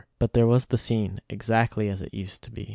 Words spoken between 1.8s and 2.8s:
as it used to be.